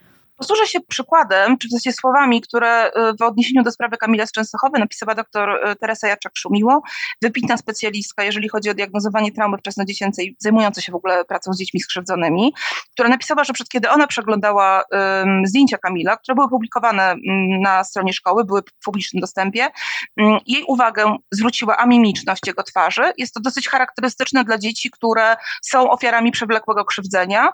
[0.44, 4.32] Posłużę się przykładem, czy w zasadzie słowami, które y, w odniesieniu do sprawy Kamila z
[4.32, 6.80] Częstochowy napisała dr y, Teresa Jaczak-Szumiło,
[7.22, 11.80] wybitna specjalistka, jeżeli chodzi o diagnozowanie traumy wczesnodziecięcej, zajmująca się w ogóle pracą z dziećmi
[11.80, 12.54] skrzywdzonymi,
[12.92, 17.84] która napisała, że przed kiedy ona przeglądała um, zdjęcia Kamila, które były publikowane um, na
[17.84, 19.68] stronie szkoły, były w publicznym dostępie,
[20.18, 23.14] um, jej uwagę zwróciła amimiczność jego twarzy.
[23.18, 27.54] Jest to dosyć charakterystyczne dla dzieci, które są ofiarami przewlekłego krzywdzenia.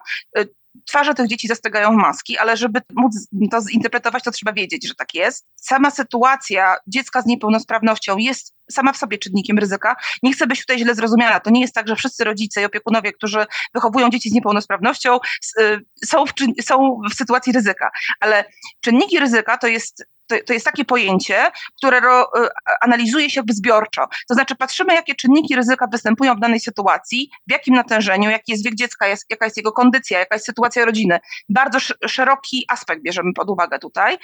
[0.86, 4.96] Twarze tych dzieci zastygają w maski, ale żeby móc to zinterpretować, to trzeba wiedzieć, że
[4.96, 5.46] tak jest.
[5.56, 9.96] Sama sytuacja dziecka z niepełnosprawnością jest sama w sobie czynnikiem ryzyka.
[10.24, 11.40] Nie chcę być tutaj źle zrozumiana.
[11.40, 15.20] To nie jest tak, że wszyscy rodzice i opiekunowie, którzy wychowują dzieci z niepełnosprawnością,
[15.60, 17.90] y, są w, są w sytuacji ryzyka.
[18.20, 18.46] Ale
[18.82, 22.48] czynniki ryzyka to jest to, to jest takie pojęcie, które ro, y,
[22.82, 24.08] analizuje się zbiorczo.
[24.28, 28.66] To znaczy patrzymy, jakie czynniki ryzyka występują w danej sytuacji, w jakim natężeniu, jaki jest
[28.66, 31.20] wiek dziecka, jest, jaka jest jego kondycja, jaka jest sytuacja rodziny.
[31.50, 34.18] Bardzo szeroki aspekt bierzemy pod uwagę tutaj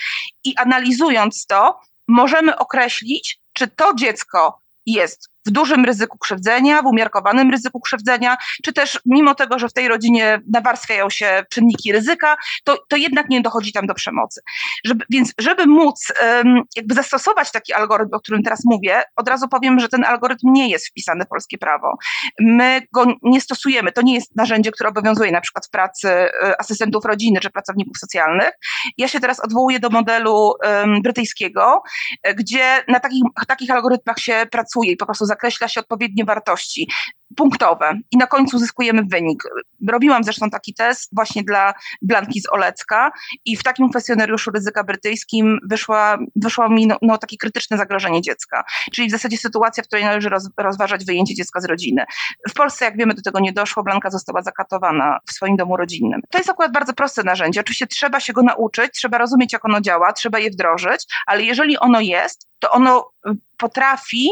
[0.43, 7.51] i analizując to, możemy określić, czy to dziecko jest w dużym ryzyku krzywdzenia, w umiarkowanym
[7.51, 12.77] ryzyku krzywdzenia, czy też mimo tego, że w tej rodzinie nawarstwiają się czynniki ryzyka, to,
[12.87, 14.41] to jednak nie dochodzi tam do przemocy.
[14.85, 19.47] Żeby, więc żeby móc um, jakby zastosować taki algorytm, o którym teraz mówię, od razu
[19.47, 21.97] powiem, że ten algorytm nie jest wpisany w polskie prawo.
[22.39, 23.91] My go nie stosujemy.
[23.91, 27.97] To nie jest narzędzie, które obowiązuje na przykład w pracy e, asystentów rodziny czy pracowników
[27.97, 28.51] socjalnych.
[28.97, 31.83] Ja się teraz odwołuję do modelu um, brytyjskiego,
[32.23, 36.87] e, gdzie na takich, takich algorytmach się pracuje i po prostu zakreśla się odpowiednie wartości
[37.35, 39.43] punktowe i na końcu uzyskujemy wynik.
[39.89, 43.11] Robiłam zresztą taki test właśnie dla Blanki z Olecka
[43.45, 48.63] i w takim kwestionariuszu ryzyka brytyjskim wyszła, wyszło mi no, no, takie krytyczne zagrożenie dziecka,
[48.93, 52.05] czyli w zasadzie sytuacja, w której należy roz, rozważać wyjęcie dziecka z rodziny.
[52.49, 56.21] W Polsce, jak wiemy, do tego nie doszło, Blanka została zakatowana w swoim domu rodzinnym.
[56.29, 59.81] To jest akurat bardzo proste narzędzie, oczywiście trzeba się go nauczyć, trzeba rozumieć, jak ono
[59.81, 63.11] działa, trzeba je wdrożyć, ale jeżeli ono jest, to ono
[63.57, 64.29] potrafi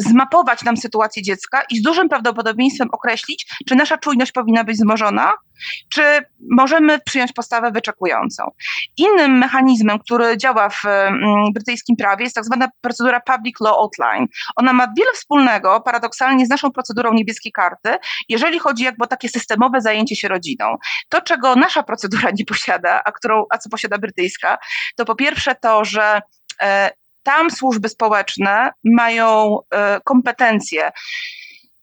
[0.00, 5.32] zmapować nam sytuację dziecka i z dużym prawdopodobieństwem określić, czy nasza czujność powinna być wzmożona,
[5.88, 6.02] czy
[6.50, 8.50] możemy przyjąć postawę wyczekującą.
[8.96, 14.26] Innym mechanizmem, który działa w mm, brytyjskim prawie jest tak zwana procedura Public Law Outline.
[14.56, 17.96] Ona ma wiele wspólnego, paradoksalnie, z naszą procedurą niebieskiej karty,
[18.28, 20.76] jeżeli chodzi jakby o takie systemowe zajęcie się rodziną.
[21.08, 24.58] To, czego nasza procedura nie posiada, a, którą, a co posiada brytyjska,
[24.96, 26.20] to po pierwsze to, że
[26.62, 26.90] e,
[27.22, 30.90] tam służby społeczne mają e, kompetencje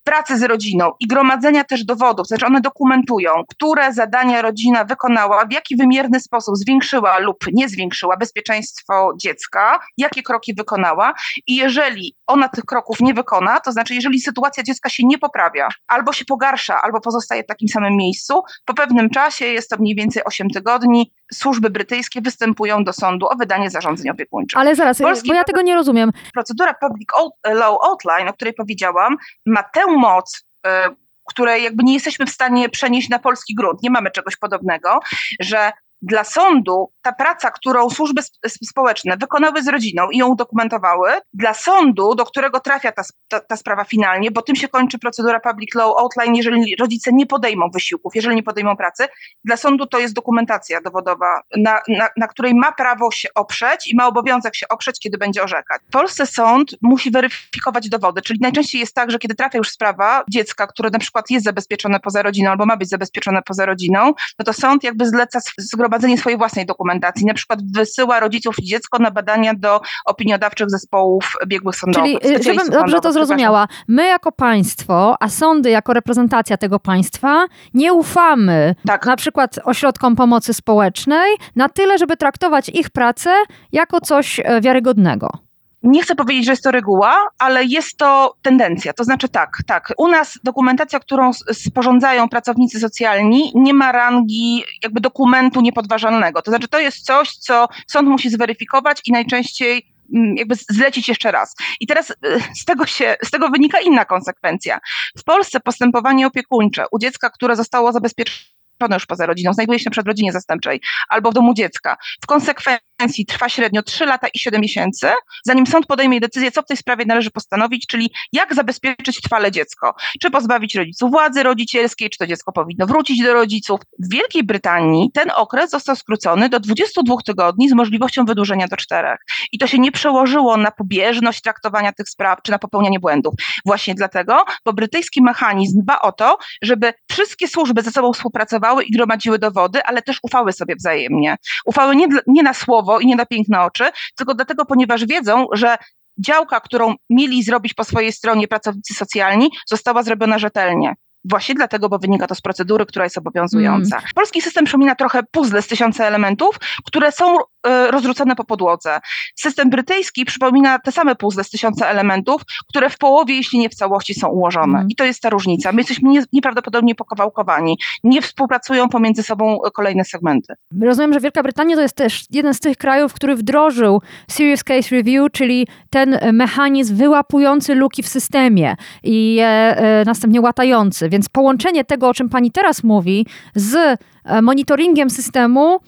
[0.08, 5.52] pracy z rodziną i gromadzenia też dowodów, znaczy one dokumentują, które zadania rodzina wykonała, w
[5.52, 11.14] jaki wymierny sposób zwiększyła lub nie zwiększyła bezpieczeństwo dziecka, jakie kroki wykonała
[11.48, 15.68] i jeżeli ona tych kroków nie wykona, to znaczy jeżeli sytuacja dziecka się nie poprawia,
[15.88, 19.96] albo się pogarsza, albo pozostaje w takim samym miejscu, po pewnym czasie, jest to mniej
[19.96, 24.60] więcej 8 tygodni, służby brytyjskie występują do sądu o wydanie zarządzeń opiekuńczych.
[24.60, 26.12] Ale zaraz, Polski bo ja tego nie rozumiem.
[26.34, 27.10] Procedura Public
[27.46, 30.90] Law Outline, o której powiedziałam, ma tę moc, e,
[31.28, 35.00] której jakby nie jesteśmy w stanie przenieść na polski grunt, nie mamy czegoś podobnego,
[35.40, 38.22] że dla sądu ta praca, którą służby
[38.64, 43.58] społeczne wykonały z rodziną i ją udokumentowały, dla sądu, do którego trafia ta, ta, ta,
[43.58, 48.16] sprawa finalnie, bo tym się kończy procedura public law outline, jeżeli rodzice nie podejmą wysiłków,
[48.16, 49.08] jeżeli nie podejmą pracy,
[49.46, 53.96] dla sądu to jest dokumentacja dowodowa, na, na, na której ma prawo się oprzeć i
[53.96, 55.82] ma obowiązek się oprzeć, kiedy będzie orzekać.
[55.88, 60.24] W Polsce sąd musi weryfikować dowody, czyli najczęściej jest tak, że kiedy trafia już sprawa
[60.30, 64.46] dziecka, które na przykład jest zabezpieczone poza rodziną albo ma być zabezpieczone poza rodziną, no
[64.46, 65.40] to sąd jakby zleca
[65.88, 67.26] zgromadzenie swojej własnej dokumentacji.
[67.26, 72.20] Na przykład wysyła rodziców i dziecko na badania do opiniodawczych zespołów biegłych sądowych.
[72.22, 77.48] Czyli, y, żebym dobrze to zrozumiała, my jako państwo, a sądy jako reprezentacja tego państwa
[77.74, 79.06] nie ufamy tak.
[79.06, 83.30] na przykład ośrodkom pomocy społecznej na tyle, żeby traktować ich pracę
[83.72, 85.47] jako coś e, wiarygodnego
[85.88, 88.94] nie chcę powiedzieć, że jest to reguła, ale jest to tendencja.
[88.94, 89.94] To znaczy tak, tak.
[89.98, 96.42] U nas dokumentacja, którą sporządzają pracownicy socjalni, nie ma rangi jakby dokumentu niepodważalnego.
[96.42, 101.32] To znaczy to jest coś, co sąd musi zweryfikować i najczęściej mm, jakby zlecić jeszcze
[101.32, 101.56] raz.
[101.80, 102.16] I teraz y,
[102.56, 104.80] z tego, się, z tego wynika inna konsekwencja.
[105.18, 108.48] W Polsce postępowanie opiekuńcze u dziecka, które zostało zabezpieczone
[108.92, 111.98] już poza rodziną, znajduje się w rodzinie zastępczej albo w domu dziecka.
[112.24, 112.88] W konsekwencji
[113.28, 115.08] trwa średnio 3 lata i 7 miesięcy,
[115.46, 119.96] zanim sąd podejmie decyzję, co w tej sprawie należy postanowić, czyli jak zabezpieczyć trwale dziecko.
[120.22, 123.80] Czy pozbawić rodziców władzy rodzicielskiej, czy to dziecko powinno wrócić do rodziców.
[124.00, 129.18] W Wielkiej Brytanii ten okres został skrócony do 22 tygodni z możliwością wydłużenia do 4.
[129.52, 133.34] I to się nie przełożyło na pobieżność traktowania tych spraw, czy na popełnianie błędów.
[133.66, 138.92] Właśnie dlatego, bo brytyjski mechanizm dba o to, żeby wszystkie służby ze sobą współpracowały, i
[138.92, 141.38] gromadziły dowody, ale też ufały sobie wzajemnie.
[141.66, 143.84] Ufały nie, nie na słowo i nie na piękne oczy,
[144.16, 145.78] tylko dlatego, ponieważ wiedzą, że
[146.20, 150.96] działka, którą mieli zrobić po swojej stronie pracownicy socjalni, została zrobiona rzetelnie.
[151.30, 153.96] Właśnie dlatego, bo wynika to z procedury, która jest obowiązująca.
[153.98, 154.10] Mm.
[154.16, 157.36] Polski system przypomina trochę puzzle z tysiąca elementów, które są
[157.68, 159.00] e, rozrzucone po podłodze.
[159.36, 163.76] System brytyjski przypomina te same puzzle z tysiąca elementów, które w połowie, jeśli nie w
[163.76, 164.78] całości są ułożone.
[164.78, 164.90] Mm.
[164.90, 165.72] I to jest ta różnica.
[165.72, 167.78] My jesteśmy nie, nieprawdopodobnie pokawałkowani.
[168.04, 170.54] Nie współpracują pomiędzy sobą kolejne segmenty.
[170.82, 174.96] Rozumiem, że Wielka Brytania to jest też jeden z tych krajów, który wdrożył Serious Case
[174.96, 181.10] Review, czyli ten mechanizm wyłapujący luki w systemie i e, następnie łatający.
[181.18, 183.26] Więc połączenie tego, o czym pani teraz mówi,
[183.56, 185.80] z e, monitoringiem systemu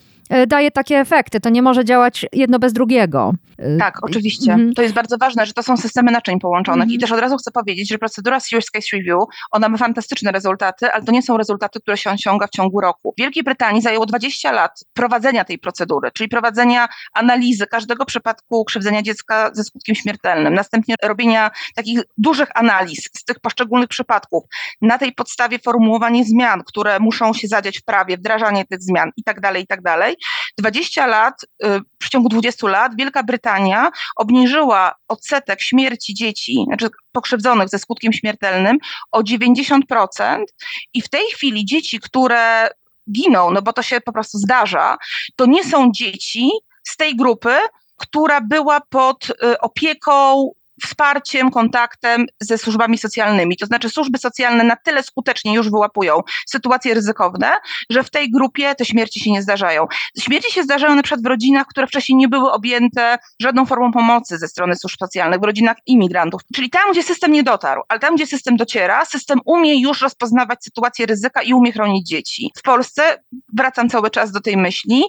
[0.46, 1.40] daje takie efekty.
[1.40, 3.32] To nie może działać jedno bez drugiego.
[3.58, 4.52] E, tak, oczywiście.
[4.52, 4.74] Mhm.
[4.74, 6.82] To jest bardzo ważne, że to są systemy naczyń połączonych.
[6.82, 6.96] Mhm.
[6.96, 10.92] I też od razu chcę powiedzieć, że procedura Serious Case Review, ona ma fantastyczne rezultaty,
[10.92, 13.12] ale to nie są rezultaty, które się osiąga w ciągu roku.
[13.18, 19.02] W Wielkiej Brytanii zajęło 20 lat prowadzenia tej procedury, czyli prowadzenia analizy każdego przypadku krzywdzenia
[19.02, 24.44] dziecka ze skutkiem śmiertelnym, następnie robienia takich dużych analiz z tych poszczególnych przypadków,
[24.82, 29.22] na tej podstawie formułowanie zmian, które muszą się zadziać w prawie, wdrażanie tych zmian i
[29.22, 30.16] tak dalej, i tak dalej.
[30.58, 37.68] 20 lat, y, w ciągu 20 lat Wielka Brytania obniżyła odsetek śmierci dzieci, znaczy pokrzywdzonych
[37.68, 38.78] ze skutkiem śmiertelnym
[39.10, 40.44] o 90%
[40.94, 42.70] i w tej chwili dzieci, które
[43.12, 44.96] giną, no bo to się po prostu zdarza,
[45.36, 46.50] to nie są dzieci
[46.84, 47.56] z tej grupy,
[47.96, 50.50] która była pod y, opieką
[50.82, 53.56] wsparciem, kontaktem ze służbami socjalnymi.
[53.56, 57.50] To znaczy służby socjalne na tyle skutecznie już wyłapują sytuacje ryzykowne,
[57.90, 59.86] że w tej grupie te śmierci się nie zdarzają.
[60.18, 64.38] Śmierci się zdarzają na przykład w rodzinach, które wcześniej nie były objęte żadną formą pomocy
[64.38, 66.40] ze strony służb socjalnych, w rodzinach imigrantów.
[66.54, 70.64] Czyli tam, gdzie system nie dotarł, ale tam, gdzie system dociera, system umie już rozpoznawać
[70.64, 72.52] sytuacje ryzyka i umie chronić dzieci.
[72.58, 73.22] W Polsce,
[73.56, 75.02] wracam cały czas do tej myśli,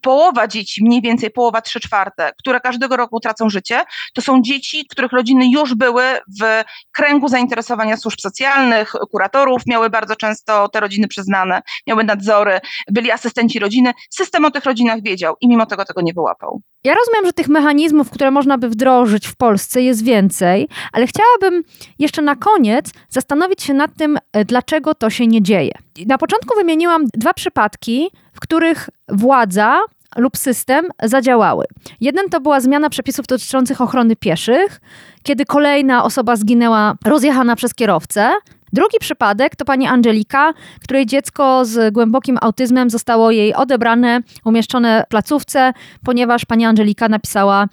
[0.00, 3.82] połowa dzieci, mniej więcej połowa, trzy czwarte, które każdego roku tracą życie,
[4.14, 6.02] to są dzieci, których rodziny już były
[6.40, 12.60] w kręgu zainteresowania służb socjalnych, kuratorów, miały bardzo często te rodziny przyznane, miały nadzory,
[12.90, 13.92] byli asystenci rodziny.
[14.10, 16.62] System o tych rodzinach wiedział i mimo tego tego nie wyłapał.
[16.84, 21.62] Ja rozumiem, że tych mechanizmów, które można by wdrożyć w Polsce jest więcej, ale chciałabym
[21.98, 25.72] jeszcze na koniec zastanowić się nad tym, e, dlaczego to się nie dzieje.
[26.06, 28.10] Na początku wymieniłam dwa przypadki,
[28.40, 29.78] w których władza
[30.16, 31.64] lub system zadziałały.
[32.00, 34.80] Jeden to była zmiana przepisów dotyczących ochrony pieszych,
[35.22, 38.30] kiedy kolejna osoba zginęła rozjechana przez kierowcę.
[38.72, 45.10] Drugi przypadek to pani Angelika, której dziecko z głębokim autyzmem zostało jej odebrane, umieszczone w
[45.10, 45.72] placówce,
[46.04, 47.66] ponieważ pani Angelika napisała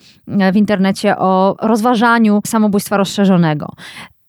[0.54, 3.74] w internecie o rozważaniu samobójstwa rozszerzonego.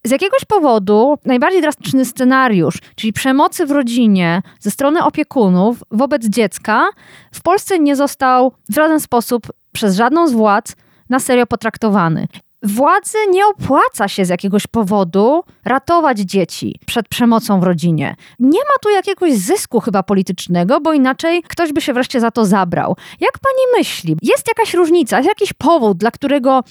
[0.05, 6.89] Z jakiegoś powodu najbardziej drastyczny scenariusz, czyli przemocy w rodzinie ze strony opiekunów wobec dziecka,
[7.33, 10.77] w Polsce nie został w żaden sposób przez żadną z władz
[11.11, 12.29] na serio potraktowany.
[12.63, 18.17] Władzy nie opłaca się z jakiegoś powodu ratować dzieci przed przemocą w rodzinie.
[18.39, 22.45] Nie ma tu jakiegoś zysku chyba politycznego, bo inaczej ktoś by się wreszcie za to
[22.45, 22.97] zabrał.
[23.21, 24.17] Jak pani myśli?
[24.23, 26.65] Jest jakaś różnica, jest jakiś powód, dla którego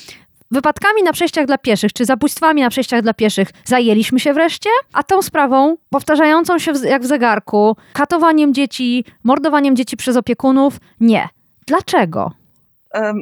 [0.52, 5.04] wypadkami na przejściach dla pieszych, czy zabójstwami na przejściach dla pieszych zajęliśmy się wreszcie, a
[5.04, 11.30] tą sprawą, powtarzającą się jak w zegarku, katowaniem dzieci, mordowaniem dzieci przez opiekunów, nie.
[11.68, 12.32] Dlaczego?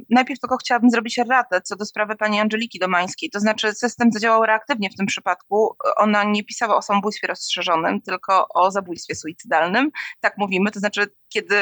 [0.09, 3.29] Najpierw tylko chciałabym zrobić ratę co do sprawy pani Angeliki Domańskiej.
[3.29, 5.75] To znaczy, system zadziałał reaktywnie w tym przypadku.
[5.97, 9.91] Ona nie pisała o samobójstwie rozszerzonym, tylko o zabójstwie suicydalnym.
[10.19, 10.71] Tak mówimy.
[10.71, 11.55] To znaczy, kiedy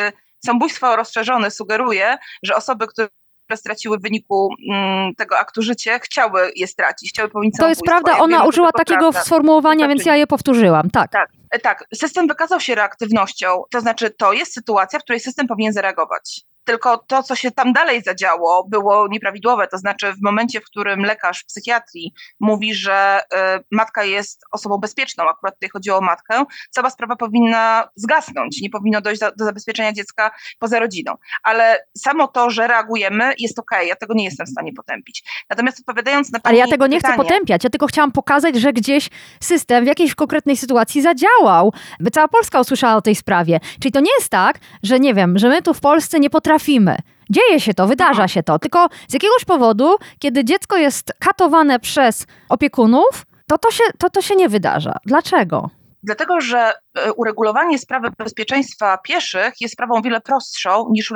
[0.45, 3.07] samobójstwo rozszerzone sugeruje, że osoby, które
[3.45, 7.81] które straciły w wyniku mm, tego aktu życie, chciały je stracić, chciały popełnić To jest
[7.81, 9.21] prawda, ona użyła takiego prawda.
[9.21, 11.11] sformułowania, więc ja je powtórzyłam, tak.
[11.11, 11.85] Tak, e, tak.
[11.95, 16.97] System wykazał się reaktywnością, to znaczy to jest sytuacja, w której system powinien zareagować tylko
[16.97, 19.67] to, co się tam dalej zadziało, było nieprawidłowe.
[19.67, 23.21] To znaczy, w momencie, w którym lekarz w psychiatrii mówi, że
[23.59, 28.69] y, matka jest osobą bezpieczną, akurat tutaj chodziło o matkę, cała sprawa powinna zgasnąć, nie
[28.69, 31.15] powinno dojść do, do zabezpieczenia dziecka poza rodziną.
[31.43, 33.87] Ale samo to, że reagujemy, jest okej, okay.
[33.87, 35.23] ja tego nie jestem w stanie potępić.
[35.49, 38.73] Natomiast odpowiadając na Ale ja tego nie pytanie, chcę potępiać, ja tylko chciałam pokazać, że
[38.73, 41.73] gdzieś system w jakiejś konkretnej sytuacji zadziałał.
[41.99, 43.59] By cała Polska usłyszała o tej sprawie.
[43.81, 46.52] Czyli to nie jest tak, że nie wiem, że my tu w Polsce nie potrafimy
[46.53, 46.97] trafimy.
[47.29, 52.27] Dzieje się to, wydarza się to, tylko z jakiegoś powodu, kiedy dziecko jest katowane przez
[52.49, 54.97] opiekunów, to to się, to, to się nie wydarza.
[55.05, 55.69] Dlaczego?
[56.03, 56.73] Dlatego, że
[57.15, 61.13] uregulowanie sprawy bezpieczeństwa pieszych jest sprawą wiele prostszą niż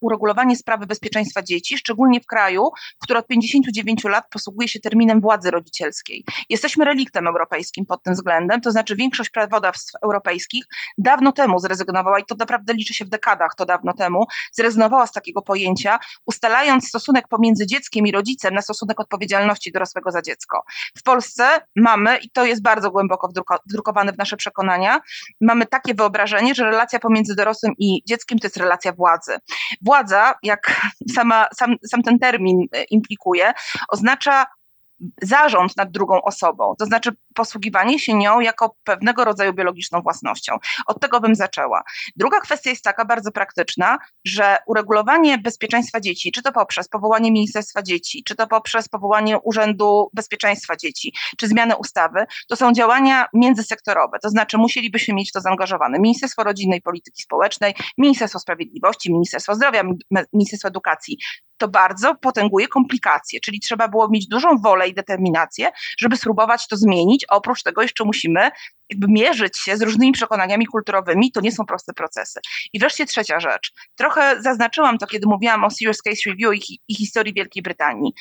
[0.00, 2.70] uregulowanie sprawy bezpieczeństwa dzieci, szczególnie w kraju,
[3.02, 6.24] który od 59 lat posługuje się terminem władzy rodzicielskiej.
[6.48, 10.64] Jesteśmy reliktem europejskim pod tym względem, to znaczy większość prawodawstw europejskich
[10.98, 15.12] dawno temu zrezygnowała, i to naprawdę liczy się w dekadach, to dawno temu, zrezygnowała z
[15.12, 20.64] takiego pojęcia, ustalając stosunek pomiędzy dzieckiem i rodzicem na stosunek odpowiedzialności dorosłego za dziecko.
[20.98, 23.28] W Polsce mamy, i to jest bardzo głęboko
[23.66, 25.00] wdrukowane w nasze przekonania,
[25.40, 29.36] mamy takie wyobrażenie, że relacja pomiędzy dorosłym i dzieckiem to jest relacja władzy.
[29.82, 30.80] Władza, jak
[31.14, 33.52] sama, sam, sam ten termin e, implikuje,
[33.88, 34.46] oznacza
[35.22, 40.56] zarząd nad drugą osobą, to znaczy posługiwanie się nią jako pewnego rodzaju biologiczną własnością.
[40.86, 41.82] Od tego bym zaczęła.
[42.16, 47.82] Druga kwestia jest taka bardzo praktyczna, że uregulowanie bezpieczeństwa dzieci, czy to poprzez powołanie Ministerstwa
[47.82, 54.18] Dzieci, czy to poprzez powołanie Urzędu Bezpieczeństwa Dzieci, czy zmianę ustawy, to są działania międzysektorowe,
[54.22, 59.82] to znaczy musielibyśmy mieć to zaangażowane Ministerstwo Rodziny i Polityki Społecznej, Ministerstwo Sprawiedliwości, Ministerstwo Zdrowia,
[60.32, 61.18] Ministerstwo Edukacji
[61.62, 66.76] to bardzo potęguje komplikacje, czyli trzeba było mieć dużą wolę i determinację, żeby spróbować to
[66.76, 67.21] zmienić.
[67.28, 68.50] Oprócz tego jeszcze musimy
[68.90, 72.40] jakby mierzyć się z różnymi przekonaniami kulturowymi, to nie są proste procesy.
[72.72, 73.72] I wreszcie trzecia rzecz.
[73.96, 78.12] Trochę zaznaczyłam to, kiedy mówiłam o Serious Case Review i, i historii Wielkiej Brytanii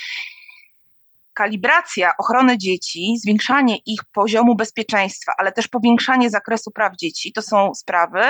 [1.33, 7.73] kalibracja ochrony dzieci, zwiększanie ich poziomu bezpieczeństwa, ale też powiększanie zakresu praw dzieci, to są
[7.75, 8.21] sprawy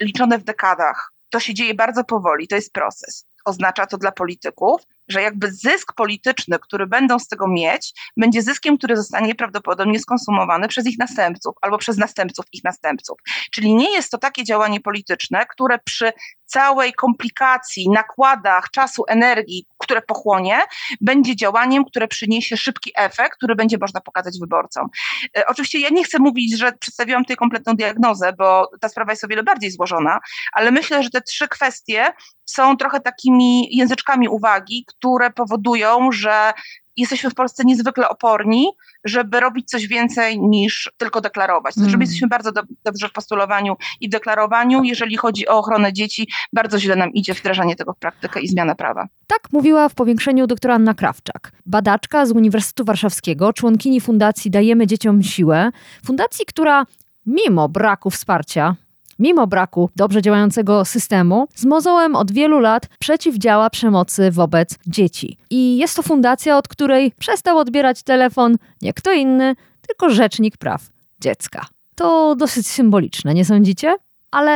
[0.00, 1.12] liczone w dekadach.
[1.30, 5.92] To się dzieje bardzo powoli, to jest proces oznacza to dla polityków, że jakby zysk
[5.92, 11.54] polityczny, który będą z tego mieć, będzie zyskiem, który zostanie prawdopodobnie skonsumowany przez ich następców
[11.60, 13.18] albo przez następców ich następców.
[13.50, 16.12] Czyli nie jest to takie działanie polityczne, które przy
[16.46, 20.58] całej komplikacji, nakładach czasu, energii, które pochłonie,
[21.00, 24.88] będzie działaniem, które przyniesie szybki efekt, który będzie można pokazać wyborcom.
[25.36, 29.24] E, oczywiście ja nie chcę mówić, że przedstawiłam tutaj kompletną diagnozę, bo ta sprawa jest
[29.24, 30.18] o wiele bardziej złożona,
[30.52, 32.12] ale myślę, że te trzy kwestie
[32.44, 36.52] są trochę takimi języczkami uwagi, które powodują, że
[36.96, 38.66] jesteśmy w Polsce niezwykle oporni,
[39.04, 41.74] żeby robić coś więcej niż tylko deklarować.
[41.74, 42.00] To znaczy, mm.
[42.00, 44.84] jesteśmy bardzo do, dobrze w postulowaniu i deklarowaniu.
[44.84, 48.74] Jeżeli chodzi o ochronę dzieci, bardzo źle nam idzie wdrażanie tego w praktykę i zmiana
[48.74, 49.06] prawa.
[49.26, 55.22] Tak mówiła w powiększeniu doktora Anna Krawczak, badaczka z Uniwersytetu Warszawskiego, członkini Fundacji Dajemy Dzieciom
[55.22, 55.70] Siłę,
[56.04, 56.86] fundacji, która
[57.26, 58.76] mimo braku wsparcia
[59.18, 65.38] mimo braku dobrze działającego systemu, z mozołem od wielu lat przeciwdziała przemocy wobec dzieci.
[65.50, 69.56] I jest to fundacja, od której przestał odbierać telefon nie kto inny,
[69.88, 70.82] tylko Rzecznik Praw
[71.20, 71.66] Dziecka.
[71.94, 73.96] To dosyć symboliczne, nie sądzicie?
[74.30, 74.50] Ale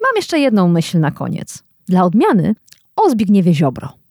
[0.00, 1.62] mam jeszcze jedną myśl na koniec.
[1.88, 2.54] Dla odmiany
[2.96, 4.03] o Zbigniewie Ziobro.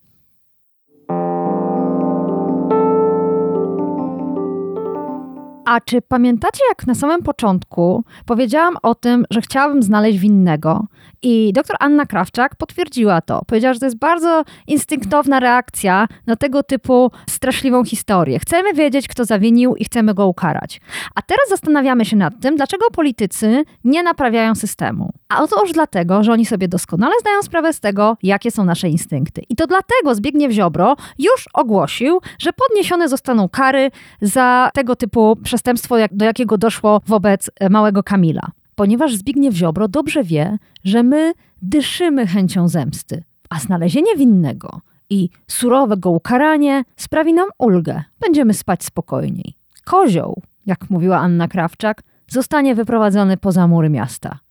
[5.65, 10.88] A czy pamiętacie, jak na samym początku powiedziałam o tym, że chciałabym znaleźć winnego?
[11.21, 13.41] I doktor Anna Krawczak potwierdziła to.
[13.47, 18.39] Powiedziała, że to jest bardzo instynktowna reakcja na tego typu straszliwą historię.
[18.39, 20.82] Chcemy wiedzieć, kto zawinił i chcemy go ukarać.
[21.15, 25.13] A teraz zastanawiamy się nad tym, dlaczego politycy nie naprawiają systemu.
[25.34, 29.42] A otóż dlatego, że oni sobie doskonale zdają sprawę z tego, jakie są nasze instynkty.
[29.50, 35.96] I to dlatego Zbigniew Ziobro już ogłosił, że podniesione zostaną kary za tego typu przestępstwo,
[36.12, 38.52] do jakiego doszło wobec e, małego Kamila.
[38.75, 45.98] Ponieważ Zbigniew Ziobro dobrze wie, że my dyszymy chęcią zemsty, a znalezienie winnego i surowe
[45.98, 48.04] go ukaranie sprawi nam ulgę.
[48.19, 49.54] Będziemy spać spokojniej.
[49.86, 54.42] Kozioł, jak mówiła Anna Krawczak, zostanie wyprowadzony poza mury miasta.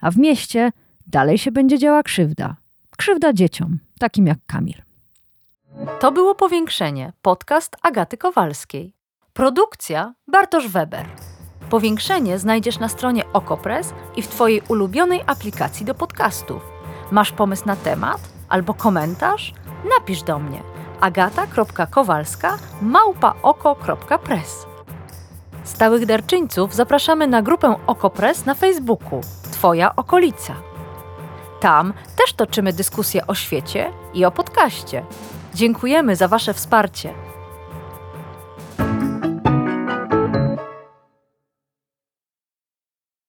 [0.00, 0.72] A w mieście
[1.06, 2.56] dalej się będzie działa krzywda.
[2.96, 4.82] Krzywda dzieciom, takim jak Kamil.
[6.00, 7.12] To było powiększenie.
[7.22, 8.94] Podcast Agaty Kowalskiej.
[9.32, 11.06] Produkcja Bartosz Weber.
[11.70, 16.62] Powiększenie znajdziesz na stronie Okopres i w Twojej ulubionej aplikacji do podcastów.
[17.10, 19.54] Masz pomysł na temat albo komentarz?
[19.98, 20.62] Napisz do mnie
[21.00, 24.66] agata.kowalska małpaoko.press.
[25.64, 29.20] Stałych darczyńców zapraszamy na grupę Okopres na Facebooku
[29.58, 30.54] Twoja okolica.
[31.60, 35.04] Tam też toczymy dyskusje o świecie i o podcaście.
[35.54, 37.14] Dziękujemy za Wasze wsparcie.